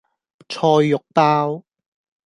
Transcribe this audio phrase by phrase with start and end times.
[0.49, 1.63] 菜肉包